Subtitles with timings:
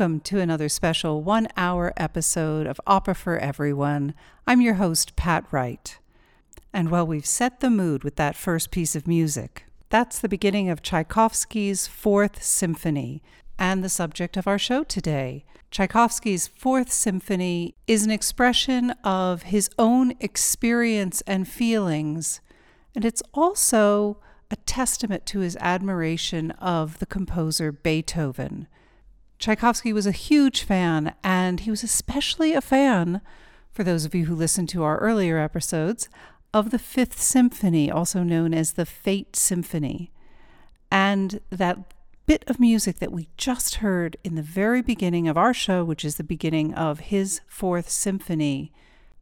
[0.00, 4.14] Welcome to another special one hour episode of Opera for Everyone.
[4.46, 5.98] I'm your host, Pat Wright.
[6.72, 9.66] And well, we've set the mood with that first piece of music.
[9.90, 13.22] That's the beginning of Tchaikovsky's Fourth Symphony
[13.58, 15.44] and the subject of our show today.
[15.70, 22.40] Tchaikovsky's Fourth Symphony is an expression of his own experience and feelings,
[22.94, 24.16] and it's also
[24.50, 28.66] a testament to his admiration of the composer Beethoven.
[29.40, 33.22] Tchaikovsky was a huge fan, and he was especially a fan,
[33.72, 36.10] for those of you who listened to our earlier episodes,
[36.52, 40.12] of the Fifth Symphony, also known as the Fate Symphony.
[40.92, 41.94] And that
[42.26, 46.04] bit of music that we just heard in the very beginning of our show, which
[46.04, 48.72] is the beginning of his Fourth Symphony,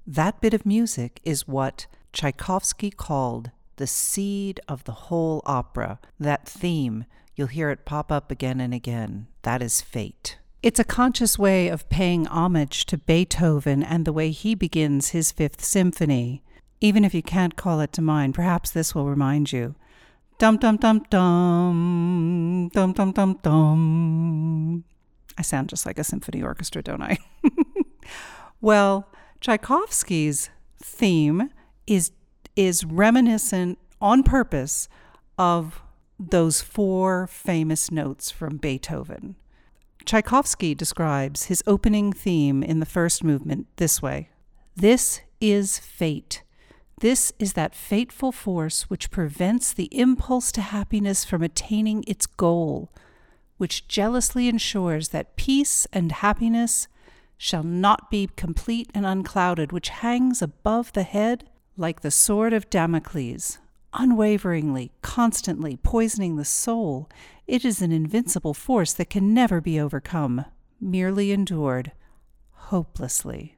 [0.04, 6.48] that bit of music is what Tchaikovsky called the seed of the whole opera, that
[6.48, 7.04] theme
[7.38, 9.28] You'll hear it pop up again and again.
[9.42, 10.38] That is fate.
[10.60, 15.30] It's a conscious way of paying homage to Beethoven and the way he begins his
[15.30, 16.42] Fifth Symphony.
[16.80, 19.76] Even if you can't call it to mind, perhaps this will remind you.
[20.38, 24.84] Dum dum dum dum, dum dum dum dum.
[25.38, 27.18] I sound just like a symphony orchestra, don't I?
[28.60, 29.08] well,
[29.40, 30.50] Tchaikovsky's
[30.82, 31.50] theme
[31.86, 32.10] is
[32.56, 34.88] is reminiscent on purpose
[35.38, 35.82] of
[36.18, 39.36] those four famous notes from Beethoven.
[40.04, 44.30] Tchaikovsky describes his opening theme in the first movement this way
[44.74, 46.42] This is fate.
[47.00, 52.90] This is that fateful force which prevents the impulse to happiness from attaining its goal,
[53.56, 56.88] which jealously ensures that peace and happiness
[57.36, 62.68] shall not be complete and unclouded, which hangs above the head like the sword of
[62.68, 63.58] Damocles
[63.92, 67.08] unwaveringly, constantly poisoning the soul,
[67.46, 70.44] it is an invincible force that can never be overcome,
[70.80, 71.92] merely endured,
[72.50, 73.56] hopelessly.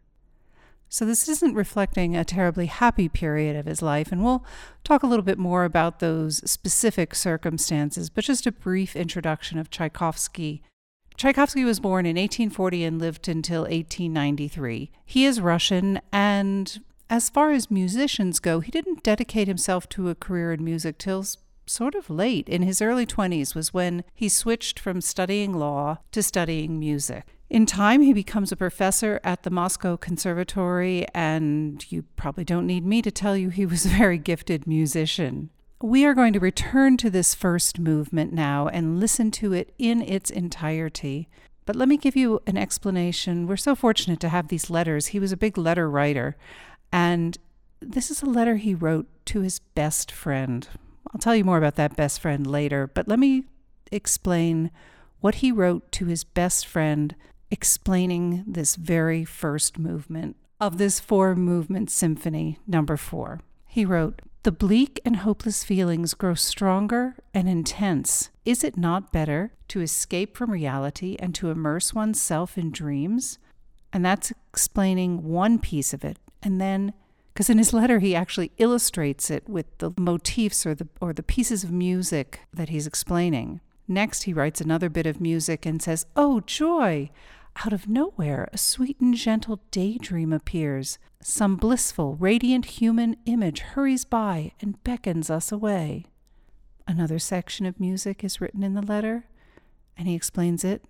[0.93, 4.45] So, this isn't reflecting a terribly happy period of his life, and we'll
[4.83, 9.71] talk a little bit more about those specific circumstances, but just a brief introduction of
[9.71, 10.65] Tchaikovsky.
[11.17, 14.91] Tchaikovsky was born in 1840 and lived until 1893.
[15.05, 20.15] He is Russian and as far as musicians go, he didn't dedicate himself to a
[20.15, 21.27] career in music till
[21.67, 22.49] sort of late.
[22.49, 27.27] In his early 20s was when he switched from studying law to studying music.
[27.51, 32.87] In time, he becomes a professor at the Moscow Conservatory, and you probably don't need
[32.87, 35.51] me to tell you he was a very gifted musician.
[35.83, 40.01] We are going to return to this first movement now and listen to it in
[40.01, 41.29] its entirety.
[41.67, 43.47] But let me give you an explanation.
[43.47, 45.09] We're so fortunate to have these letters.
[45.09, 46.37] He was a big letter writer.
[46.93, 47.39] And
[47.81, 50.69] this is a letter he wrote to his best friend.
[51.13, 53.45] I'll tell you more about that best friend later, but let me
[53.91, 54.71] explain
[55.21, 57.15] what he wrote to his best friend
[57.51, 63.41] explaining this very first movement of this four movement symphony, number four.
[63.67, 68.31] He wrote, The bleak and hopeless feelings grow stronger and intense.
[68.45, 73.39] Is it not better to escape from reality and to immerse oneself in dreams?
[73.93, 76.19] And that's explaining one piece of it.
[76.43, 76.93] And then,
[77.33, 81.23] because in his letter he actually illustrates it with the motifs or the, or the
[81.23, 83.61] pieces of music that he's explaining.
[83.89, 87.11] Next, he writes another bit of music and says, Oh, joy!
[87.65, 90.99] Out of nowhere, a sweet and gentle daydream appears.
[91.21, 96.07] Some blissful, radiant human image hurries by and beckons us away.
[96.87, 99.27] Another section of music is written in the letter,
[99.97, 100.85] and he explains it.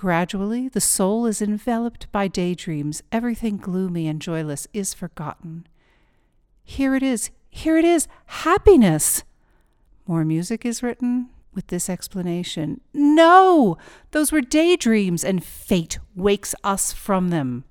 [0.00, 3.02] Gradually, the soul is enveloped by daydreams.
[3.12, 5.66] Everything gloomy and joyless is forgotten.
[6.64, 9.24] Here it is, here it is, happiness!
[10.06, 13.76] More music is written with this explanation No!
[14.12, 17.64] Those were daydreams, and fate wakes us from them.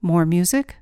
[0.00, 0.76] More music.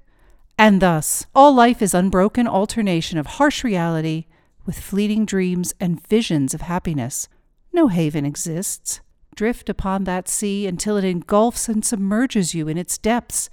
[0.59, 4.27] And thus, all life is unbroken alternation of harsh reality
[4.67, 7.31] with fleeting dreams and visions of happiness.
[7.73, 9.01] No haven exists
[9.35, 13.51] drift upon that sea until it engulfs and submerges you in its depths.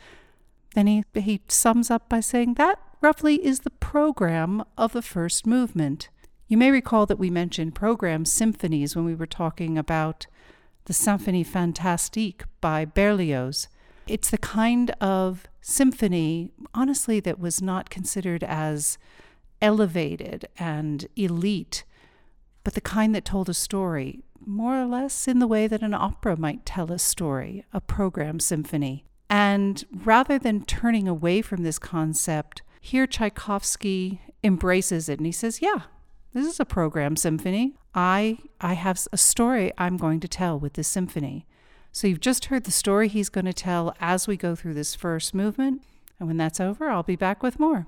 [0.75, 5.47] Then he, he sums up by saying that roughly is the program of the first
[5.47, 6.09] movement.
[6.47, 10.27] You may recall that we mentioned program symphonies when we were talking about
[10.85, 13.67] the Symphonie Fantastique by Berlioz.
[14.07, 18.97] It's the kind of symphony, honestly, that was not considered as
[19.61, 21.83] elevated and elite,
[22.63, 25.93] but the kind that told a story more or less in the way that an
[25.93, 29.05] opera might tell a story, a program symphony.
[29.29, 35.61] And rather than turning away from this concept, here Tchaikovsky embraces it and he says,
[35.61, 35.81] Yeah,
[36.33, 37.75] this is a program symphony.
[37.93, 41.45] I, I have a story I'm going to tell with this symphony.
[41.91, 44.95] So you've just heard the story he's going to tell as we go through this
[44.95, 45.83] first movement.
[46.19, 47.87] And when that's over, I'll be back with more.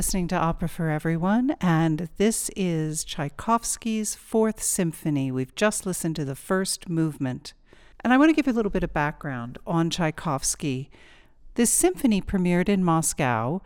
[0.00, 5.30] Listening to Opera for Everyone, and this is Tchaikovsky's Fourth Symphony.
[5.30, 7.52] We've just listened to the first movement.
[8.02, 10.90] And I want to give you a little bit of background on Tchaikovsky.
[11.54, 13.60] This symphony premiered in Moscow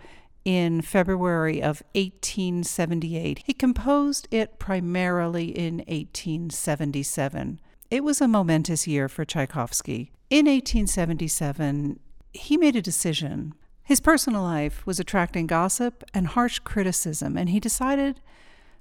[0.45, 3.43] in February of 1878.
[3.47, 7.61] He composed it primarily in 1877.
[7.93, 10.11] It was a momentous year for Tchaikovsky.
[10.31, 12.01] In 1877,
[12.33, 17.61] he made a decision his personal life was attracting gossip and harsh criticism, and he
[17.61, 18.21] decided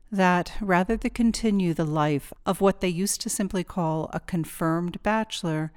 [0.10, 5.02] that rather than continue the life of what they used to simply call a confirmed
[5.04, 5.74] bachelor,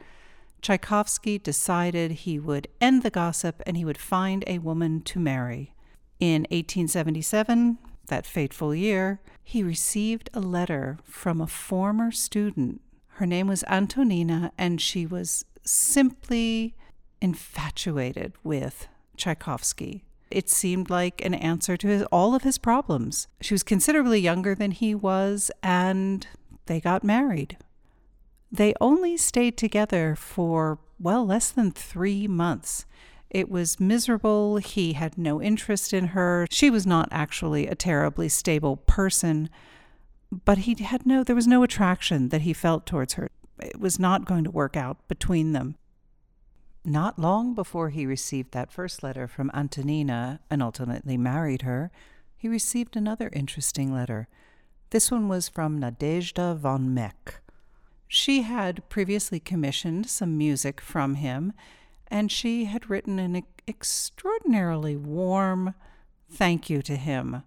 [0.63, 5.75] Tchaikovsky decided he would end the gossip and he would find a woman to marry.
[6.21, 12.81] In 1877, that fateful year, he received a letter from a former student.
[13.15, 16.77] Her name was Antonina, and she was simply
[17.21, 18.87] infatuated with
[19.17, 20.05] Tchaikovsky.
[20.31, 23.29] It seemed like an answer to his, all of his problems.
[23.41, 26.27] She was considerably younger than he was, and
[26.67, 27.57] they got married.
[28.51, 32.87] They only stayed together for, well, less than three months.
[33.31, 34.59] It was miserable.
[34.59, 36.47] He had no interest in her.
[36.51, 39.49] She was not actually a terribly stable person,
[40.45, 43.31] but he had no, there was no attraction that he felt towards her.
[43.61, 45.77] It was not going to work out between them.
[46.89, 51.91] Not long before he received that first letter from Antonina and ultimately married her,
[52.37, 54.29] he received another interesting letter.
[54.91, 57.41] This one was from Nadezhda von Meck.
[58.07, 61.53] She had previously commissioned some music from him,
[62.07, 65.75] and she had written an extraordinarily warm
[66.31, 67.43] thank you to him,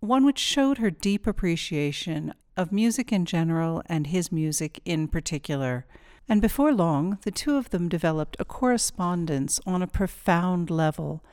[0.00, 5.84] one which showed her deep appreciation of music in general and his music in particular.
[6.30, 11.24] And before long, the two of them developed a correspondence on a profound level.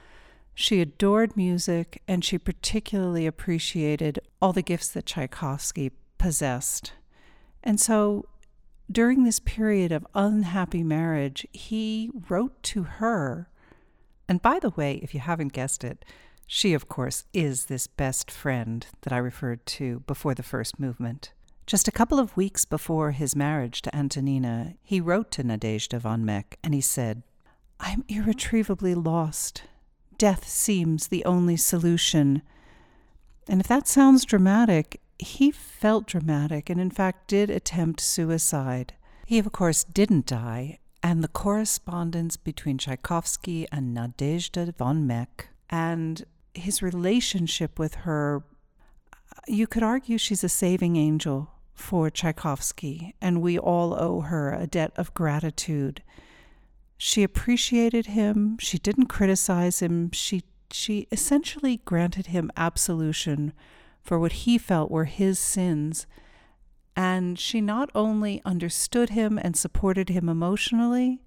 [0.55, 6.93] She adored music, and she particularly appreciated all the gifts that Tchaikovsky possessed.
[7.63, 8.25] And so,
[8.91, 13.49] during this period of unhappy marriage, he wrote to her.
[14.27, 16.05] And by the way, if you haven't guessed it,
[16.47, 21.33] she, of course, is this best friend that I referred to before the first movement.
[21.67, 26.23] Just a couple of weeks before his marriage to Antonina, he wrote to Nadezhda von
[26.23, 27.23] Meck and he said,
[27.77, 29.63] I am irretrievably lost.
[30.17, 32.41] Death seems the only solution.
[33.49, 38.93] And if that sounds dramatic, he felt dramatic and, in fact, did attempt suicide.
[39.25, 46.23] He, of course, didn't die, and the correspondence between Tchaikovsky and Nadezhda von Meck and
[46.53, 48.45] his relationship with her,
[49.49, 54.67] you could argue she's a saving angel for Tchaikovsky, and we all owe her a
[54.67, 56.01] debt of gratitude.
[56.97, 63.53] She appreciated him, she didn't criticize him, she, she essentially granted him absolution
[64.01, 66.07] for what he felt were his sins.
[66.95, 71.21] And she not only understood him and supported him emotionally,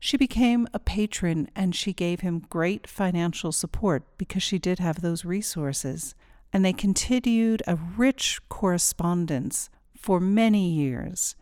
[0.00, 5.00] she became a patron and she gave him great financial support because she did have
[5.00, 6.14] those resources
[6.52, 11.36] and they continued a rich correspondence for many years.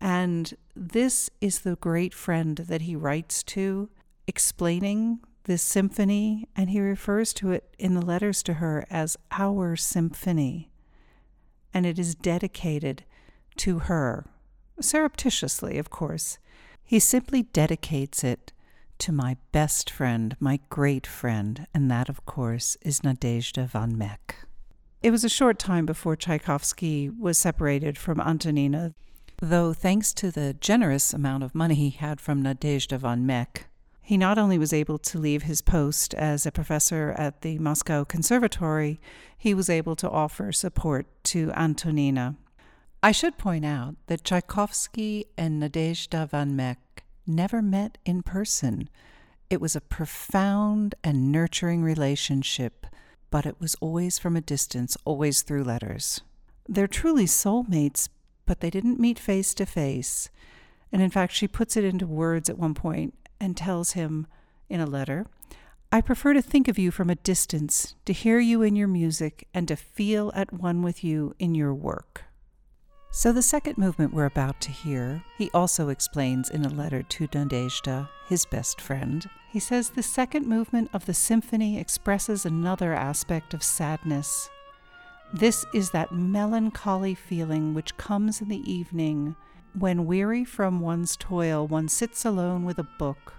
[0.00, 3.90] And this is the great friend that he writes to,
[4.26, 9.76] explaining this symphony, and he refers to it in the letters to her as our
[9.76, 10.70] symphony.
[11.74, 13.04] And it is dedicated
[13.56, 14.26] to her,
[14.80, 16.38] surreptitiously, of course.
[16.84, 18.52] He simply dedicates it
[18.98, 24.36] to my best friend, my great friend, and that, of course, is Nadezhda von Meck.
[25.02, 28.94] It was a short time before Tchaikovsky was separated from Antonina,
[29.40, 33.68] though thanks to the generous amount of money he had from Nadezhda von Meck,
[34.08, 38.06] he not only was able to leave his post as a professor at the Moscow
[38.06, 38.98] Conservatory,
[39.36, 42.36] he was able to offer support to Antonina.
[43.02, 46.78] I should point out that Tchaikovsky and Nadezhda von Meck
[47.28, 48.88] never met in person.
[49.50, 52.86] It was a profound and nurturing relationship,
[53.30, 56.22] but it was always from a distance, always through letters.
[56.68, 58.08] They're truly soulmates,
[58.46, 60.28] but they didn't meet face to face.
[60.90, 64.26] And in fact, she puts it into words at one point and tells him
[64.68, 65.26] in a letter
[65.90, 69.48] I prefer to think of you from a distance, to hear you in your music,
[69.54, 72.24] and to feel at one with you in your work.
[73.10, 77.26] So, the second movement we're about to hear, he also explains in a letter to
[77.28, 79.28] Nadezhda, his best friend.
[79.50, 84.50] He says the second movement of the symphony expresses another aspect of sadness.
[85.32, 89.36] This is that melancholy feeling which comes in the evening
[89.72, 93.34] when, weary from one's toil, one sits alone with a book,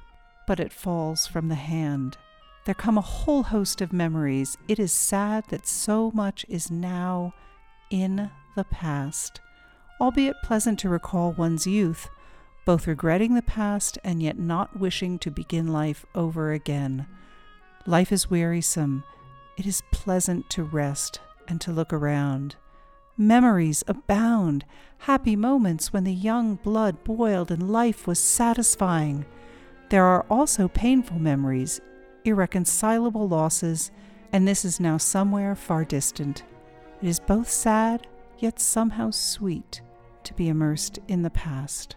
[0.47, 2.17] but it falls from the hand.
[2.65, 4.58] there come a whole host of memories.
[4.67, 7.34] It is sad that so much is now
[7.89, 9.41] in the past,
[9.99, 12.09] albeit pleasant to recall one's youth,
[12.65, 17.07] both regretting the past and yet not wishing to begin life over again.
[17.85, 19.03] Life is wearisome.
[19.57, 22.55] It is pleasant to rest and to look around.
[23.17, 24.63] Memories abound,
[24.99, 29.25] happy moments when the young blood boiled and life was satisfying.
[29.89, 31.81] There are also painful memories,
[32.23, 33.91] irreconcilable losses,
[34.31, 36.43] and this is now somewhere far distant.
[37.01, 38.07] It is both sad,
[38.38, 39.81] yet somehow sweet,
[40.23, 41.95] to be immersed in the past.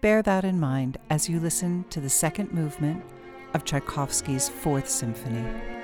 [0.00, 3.04] Bear that in mind as you listen to the second movement
[3.54, 5.79] of Tchaikovsky's Fourth Symphony.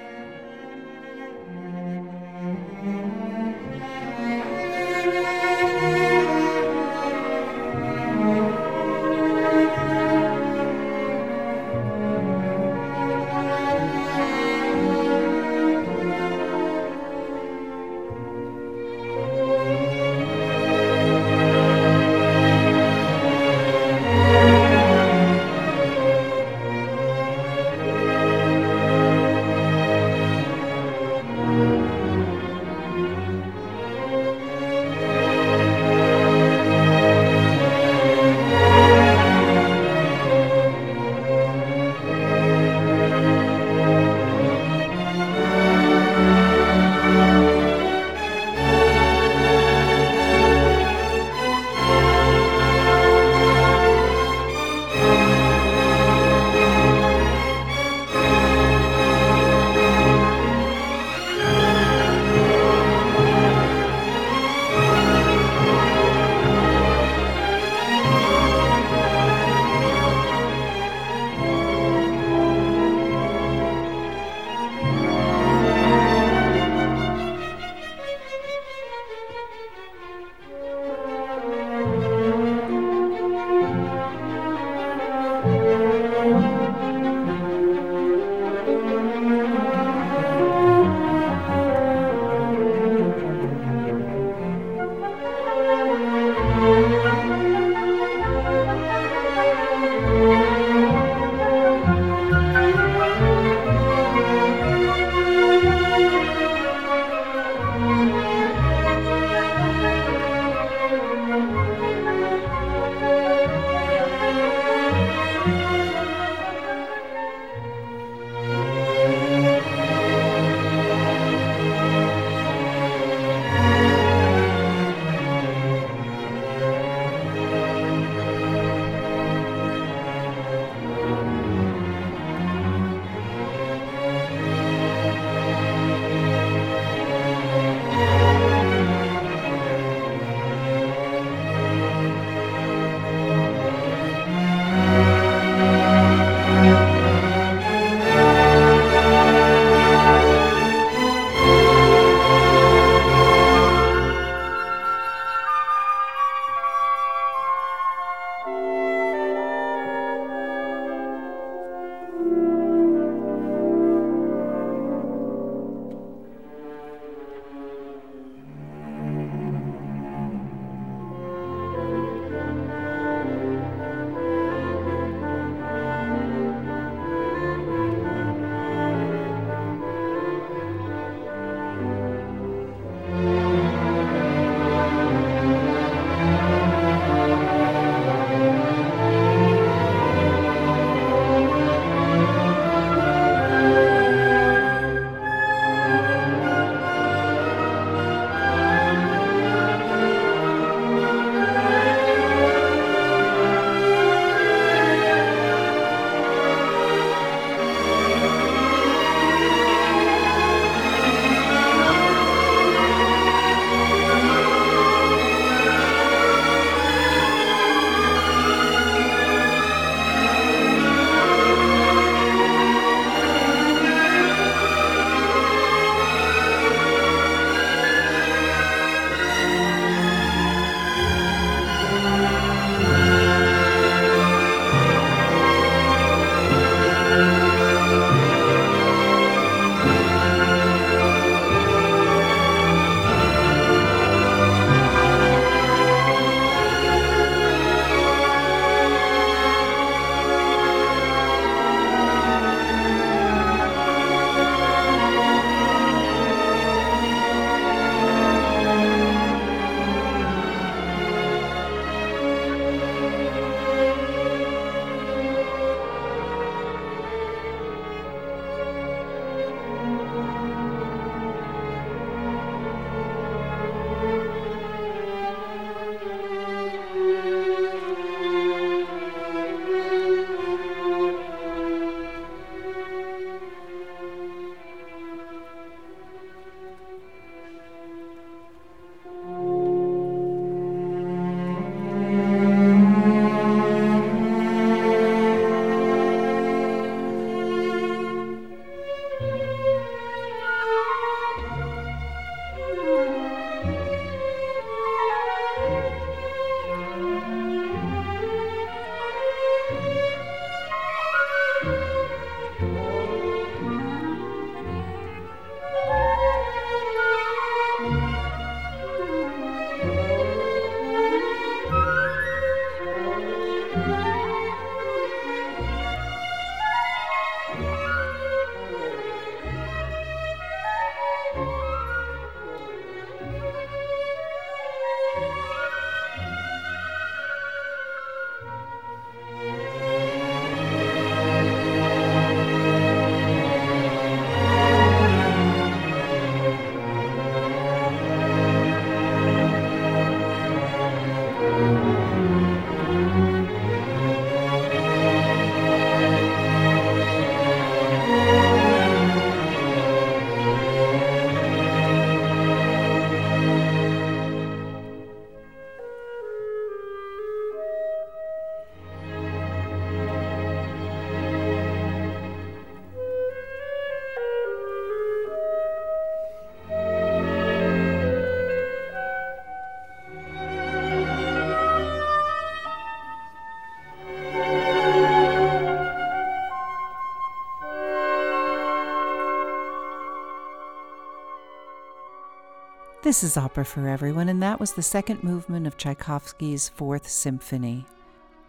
[393.07, 397.87] This is Opera for Everyone, and that was the second movement of Tchaikovsky's Fourth Symphony.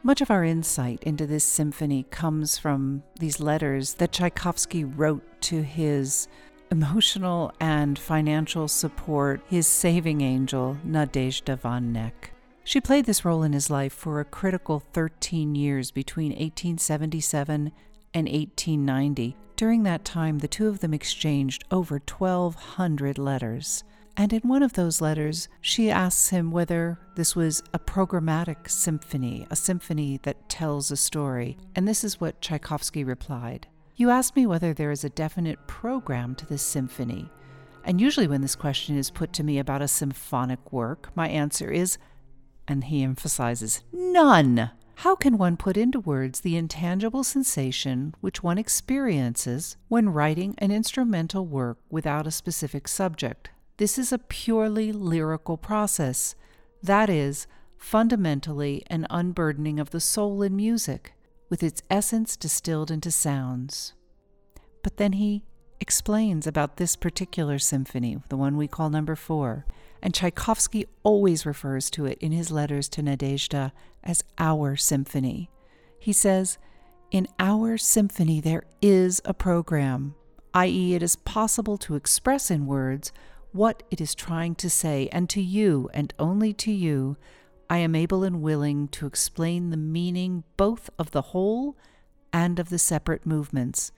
[0.01, 5.61] Much of our insight into this symphony comes from these letters that Tchaikovsky wrote to
[5.61, 6.27] his
[6.71, 12.31] emotional and financial support, his saving angel, Nadezhda von Meck.
[12.63, 17.71] She played this role in his life for a critical 13 years between 1877
[18.11, 19.37] and 1890.
[19.55, 23.83] During that time, the two of them exchanged over 1,200 letters.
[24.19, 29.45] And in one of those letters, she asks him whether this was a programmatic symphony,
[29.51, 31.55] a symphony that tells a story.
[31.75, 36.33] And this is what Tchaikovsky replied You ask me whether there is a definite program
[36.35, 37.29] to this symphony.
[37.85, 41.69] And usually, when this question is put to me about a symphonic work, my answer
[41.69, 41.99] is,
[42.67, 44.71] and he emphasizes, none.
[44.95, 50.71] How can one put into words the intangible sensation which one experiences when writing an
[50.71, 53.51] instrumental work without a specific subject?
[53.77, 56.35] This is a purely lyrical process,
[56.81, 57.45] that is,
[57.77, 61.13] fundamentally an unburdening of the soul in music,
[61.47, 63.93] with its essence distilled into sounds.
[64.81, 65.43] But then he
[65.79, 69.65] explains about this particular symphony, the one we call number four,
[70.01, 73.71] and Tchaikovsky always refers to it in his letters to Nadezhda
[74.03, 75.51] as our symphony.
[75.99, 76.57] He says,
[77.11, 80.15] In our symphony, there is a program,
[80.55, 83.11] i.e., it is possible to express in words
[83.51, 87.17] what it is trying to say, and to you, and only to you,
[87.69, 91.77] I am able and willing to explain the meaning both of the whole
[92.31, 93.91] and of the separate movements.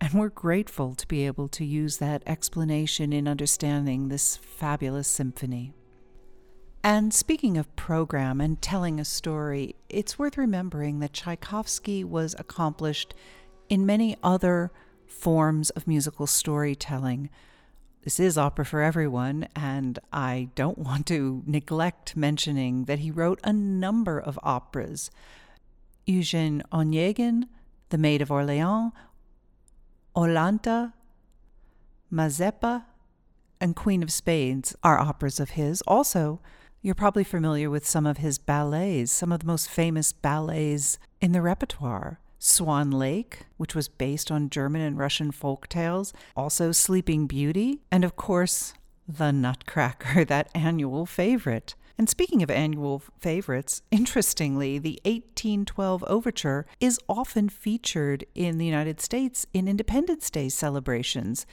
[0.00, 5.72] And we're grateful to be able to use that explanation in understanding this fabulous symphony.
[6.82, 13.14] And speaking of program and telling a story, it's worth remembering that Tchaikovsky was accomplished
[13.68, 14.72] in many other
[15.06, 17.28] forms of musical storytelling.
[18.02, 23.40] This is Opera for Everyone, and I don't want to neglect mentioning that he wrote
[23.44, 25.10] a number of operas.
[26.06, 27.48] Eugene Onegin,
[27.90, 28.92] The Maid of Orleans,
[30.16, 30.94] Iolanta,
[32.10, 32.84] Mazeppa,
[33.60, 35.82] and Queen of Spades are operas of his.
[35.82, 36.40] Also,
[36.80, 41.32] you're probably familiar with some of his ballets, some of the most famous ballets in
[41.32, 42.18] the repertoire.
[42.42, 48.02] Swan Lake, which was based on German and Russian folk tales, also Sleeping Beauty, and
[48.02, 48.72] of course,
[49.06, 51.74] The Nutcracker, that annual favorite.
[51.98, 59.02] And speaking of annual favorites, interestingly, the 1812 overture is often featured in the United
[59.02, 61.44] States in Independence Day celebrations.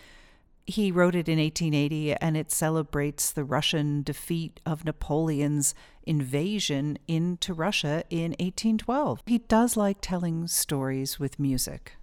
[0.70, 7.53] He wrote it in 1880 and it celebrates the Russian defeat of Napoleon's invasion into
[7.53, 9.24] Russia in 1812.
[9.26, 11.93] He does like telling stories with music.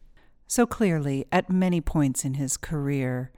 [0.47, 3.33] So clearly, at many points in his career,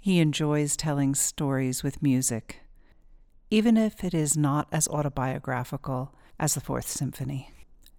[0.00, 2.60] he enjoys telling stories with music,
[3.50, 7.50] even if it is not as autobiographical as the Fourth Symphony.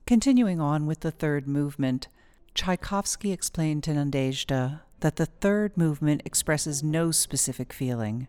[0.05, 2.09] Continuing on with the third movement,
[2.55, 8.27] Tchaikovsky explained to Nadezhda that the third movement expresses no specific feeling.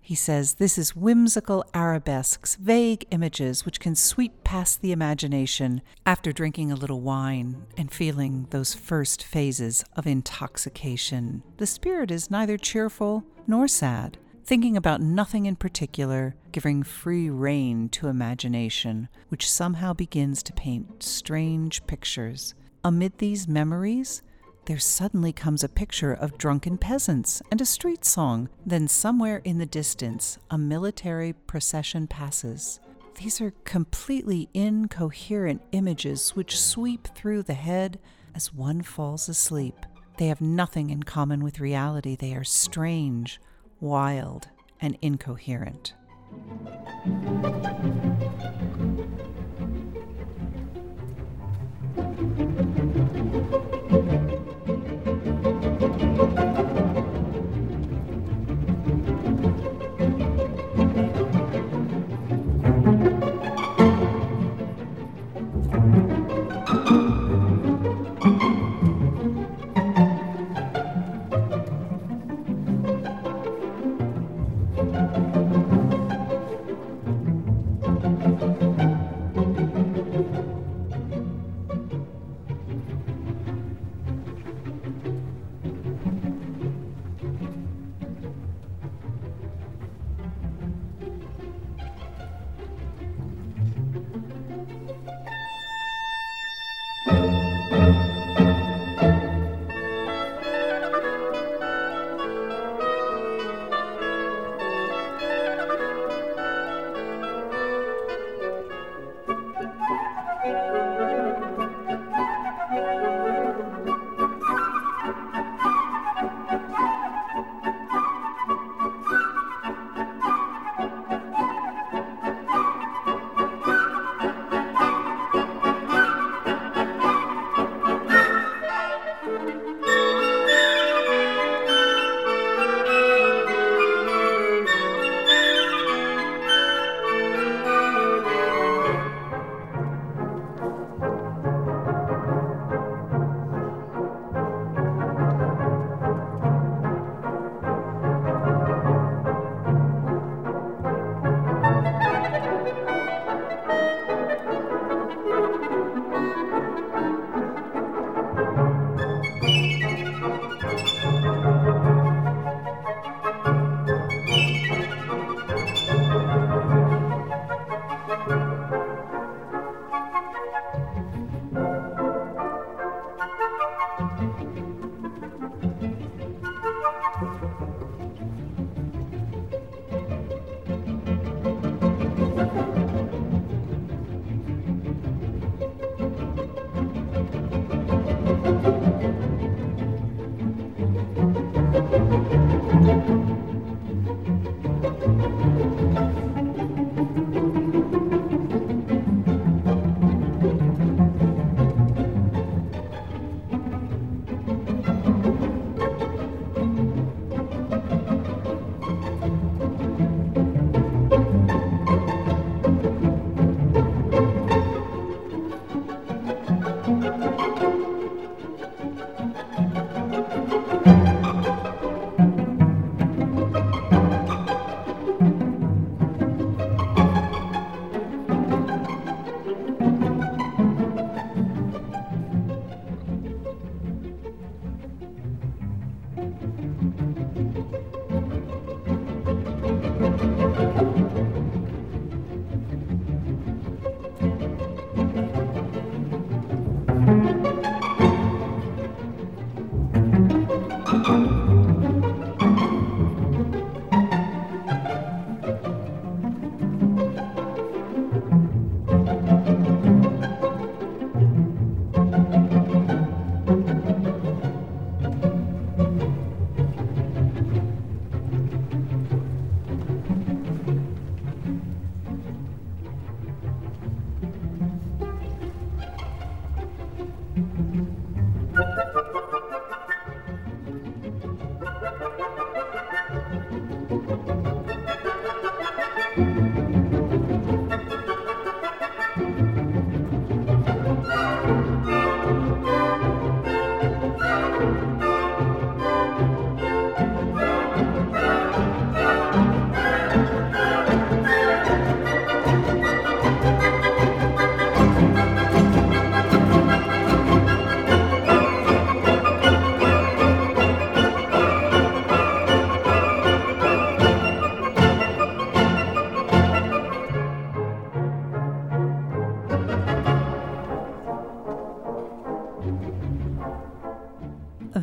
[0.00, 6.30] He says this is whimsical arabesques, vague images which can sweep past the imagination after
[6.30, 11.42] drinking a little wine and feeling those first phases of intoxication.
[11.56, 17.88] The spirit is neither cheerful nor sad, thinking about nothing in particular, giving free rein
[17.88, 22.54] to imagination, which somehow begins to paint strange pictures.
[22.84, 24.22] Amid these memories,
[24.66, 28.48] there suddenly comes a picture of drunken peasants and a street song.
[28.64, 32.80] Then, somewhere in the distance, a military procession passes.
[33.20, 37.98] These are completely incoherent images which sweep through the head
[38.34, 39.86] as one falls asleep.
[40.16, 42.16] They have nothing in common with reality.
[42.16, 43.40] They are strange,
[43.80, 44.48] wild,
[44.80, 45.94] and incoherent.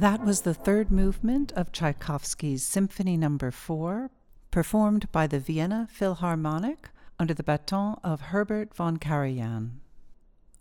[0.01, 3.51] That was the third movement of Tchaikovsky's Symphony Number no.
[3.51, 4.09] 4,
[4.49, 6.89] performed by the Vienna Philharmonic
[7.19, 9.73] under the baton of Herbert von Karajan.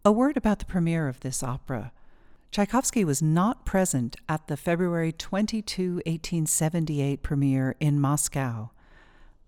[0.04, 1.90] A word about the premiere of this opera.
[2.52, 8.72] Tchaikovsky was not present at the February 22, 1878 premiere in Moscow,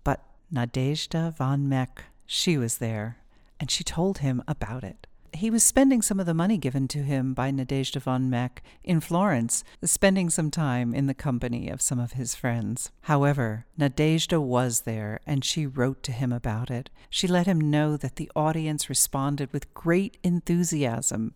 [0.03, 3.17] but Nadezhda von Meck, she was there,
[3.59, 5.05] and she told him about it
[5.35, 8.99] he was spending some of the money given to him by Nadezhda von Meck in
[8.99, 12.91] Florence, spending some time in the company of some of his friends.
[13.01, 16.89] However, Nadezhda was there, and she wrote to him about it.
[17.09, 21.33] She let him know that the audience responded with great enthusiasm.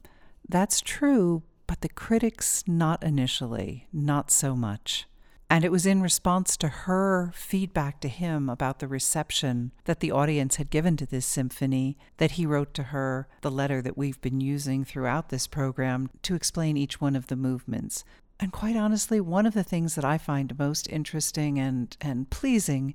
[0.47, 5.07] That's true, but the critics not initially, not so much.
[5.49, 10.11] And it was in response to her feedback to him about the reception that the
[10.11, 14.19] audience had given to this symphony that he wrote to her the letter that we've
[14.19, 18.03] been using throughout this program to explain each one of the movements.
[18.39, 22.93] And quite honestly, one of the things that I find most interesting and, and pleasing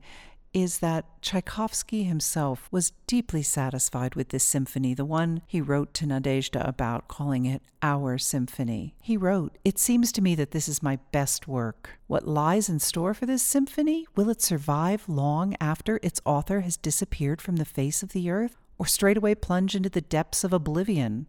[0.54, 6.06] is that Tchaikovsky himself was deeply satisfied with this symphony, the one he wrote to
[6.06, 8.94] Nadezhda about, calling it Our Symphony.
[9.02, 11.98] He wrote, It seems to me that this is my best work.
[12.06, 14.06] What lies in store for this symphony?
[14.14, 18.56] Will it survive long after its author has disappeared from the face of the earth,
[18.78, 21.26] or straightway plunge into the depths of oblivion?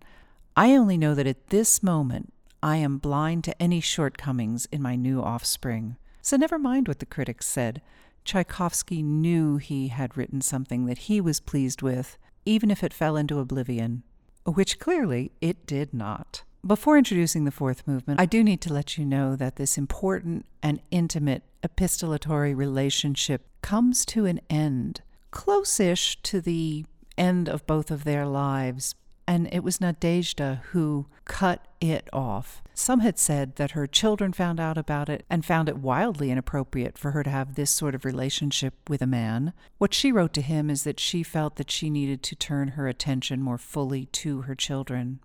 [0.56, 4.96] I only know that at this moment I am blind to any shortcomings in my
[4.96, 5.98] new offspring.
[6.22, 7.82] So never mind what the critics said.
[8.26, 13.18] Tchaikovsky knew he had written something that he was pleased with, even if it fell
[13.18, 14.04] into oblivion,
[14.46, 16.44] which clearly it did not.
[16.66, 20.46] Before introducing the fourth movement, I do need to let you know that this important
[20.62, 25.02] and intimate epistolatory relationship comes to an end,
[25.32, 26.86] close ish to the
[27.18, 28.96] end of both of their lives,
[29.28, 32.62] and it was Nadezhda who cut it off.
[32.74, 36.98] Some had said that her children found out about it and found it wildly inappropriate
[36.98, 39.54] for her to have this sort of relationship with a man.
[39.78, 42.88] What she wrote to him is that she felt that she needed to turn her
[42.88, 45.20] attention more fully to her children.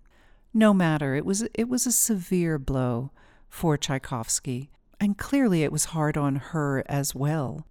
[0.53, 3.11] No matter, it was it was a severe blow
[3.49, 4.69] for Tchaikovsky,
[4.99, 7.65] and clearly it was hard on her as well.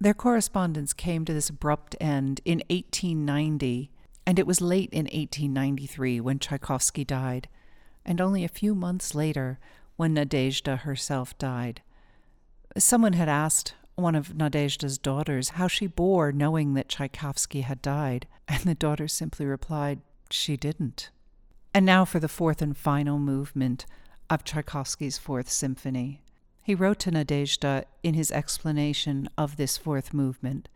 [0.00, 3.91] Their correspondence came to this abrupt end in 1890
[4.26, 7.48] and it was late in 1893 when Tchaikovsky died,
[8.04, 9.58] and only a few months later
[9.96, 11.82] when Nadezhda herself died.
[12.78, 18.26] Someone had asked one of Nadezhda's daughters how she bore knowing that Tchaikovsky had died,
[18.48, 20.00] and the daughter simply replied,
[20.30, 21.10] she didn't.
[21.74, 23.86] And now for the fourth and final movement
[24.30, 26.22] of Tchaikovsky's Fourth Symphony.
[26.62, 30.68] He wrote to Nadezhda in his explanation of this fourth movement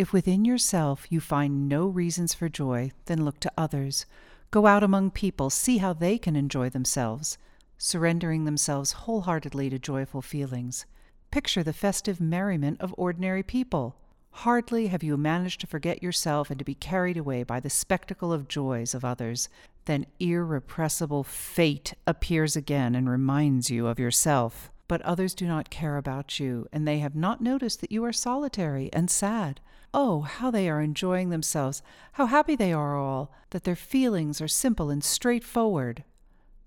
[0.00, 4.06] If within yourself you find no reasons for joy, then look to others.
[4.50, 7.36] Go out among people, see how they can enjoy themselves,
[7.76, 10.86] surrendering themselves wholeheartedly to joyful feelings.
[11.30, 13.94] Picture the festive merriment of ordinary people.
[14.30, 18.32] Hardly have you managed to forget yourself and to be carried away by the spectacle
[18.32, 19.50] of joys of others,
[19.84, 24.70] than irrepressible fate appears again and reminds you of yourself.
[24.88, 28.14] But others do not care about you, and they have not noticed that you are
[28.14, 29.60] solitary and sad.
[29.92, 31.82] Oh, how they are enjoying themselves,
[32.12, 36.04] how happy they are all, that their feelings are simple and straightforward.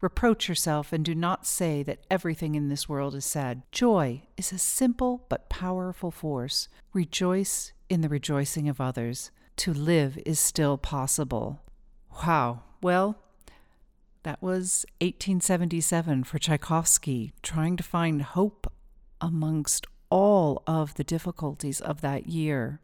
[0.01, 3.61] Reproach yourself and do not say that everything in this world is sad.
[3.71, 6.67] Joy is a simple but powerful force.
[6.91, 9.31] Rejoice in the rejoicing of others.
[9.57, 11.61] To live is still possible.
[12.27, 12.63] Wow.
[12.81, 13.17] Well,
[14.23, 18.71] that was 1877 for Tchaikovsky, trying to find hope
[19.21, 22.81] amongst all of the difficulties of that year.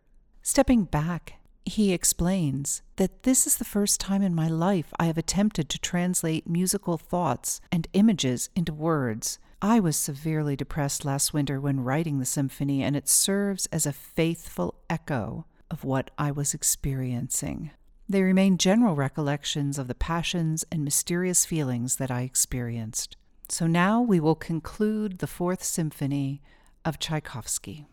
[0.52, 5.16] Stepping back he explains that this is the first time in my life I have
[5.20, 9.38] attempted to translate musical thoughts and images into words.
[9.62, 13.94] I was severely depressed last winter when writing the symphony, and it serves as a
[13.94, 17.70] faithful echo of what I was experiencing.
[18.10, 23.18] They remain general recollections of the passions and mysterious feelings that I experienced.
[23.50, 26.42] So now we will conclude the Fourth Symphony
[26.84, 27.86] of Tchaikovsky.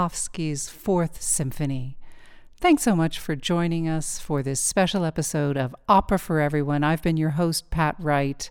[0.00, 1.98] Tchaikovsky's Fourth Symphony.
[2.56, 6.82] Thanks so much for joining us for this special episode of Opera for Everyone.
[6.82, 8.50] I've been your host, Pat Wright.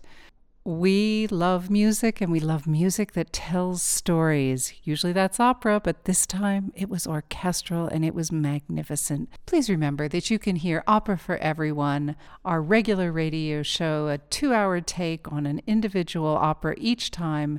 [0.62, 4.74] We love music and we love music that tells stories.
[4.84, 9.28] Usually that's opera, but this time it was orchestral and it was magnificent.
[9.44, 14.54] Please remember that you can hear Opera for Everyone, our regular radio show, a two
[14.54, 17.58] hour take on an individual opera each time.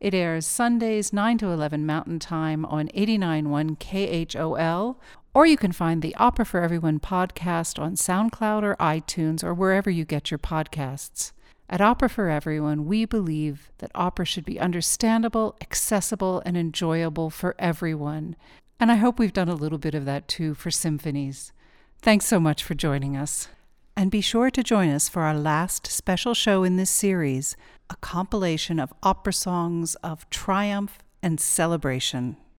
[0.00, 4.96] It airs Sundays 9 to 11 Mountain Time on 89.1 KHOL,
[5.34, 9.90] or you can find the Opera for Everyone podcast on SoundCloud or iTunes or wherever
[9.90, 11.32] you get your podcasts.
[11.68, 17.54] At Opera for Everyone, we believe that opera should be understandable, accessible, and enjoyable for
[17.58, 18.36] everyone.
[18.80, 21.52] And I hope we've done a little bit of that too for symphonies.
[22.00, 23.48] Thanks so much for joining us.
[23.96, 27.54] And be sure to join us for our last special show in this series,
[27.90, 32.36] a compilation of opera songs of triumph and celebration.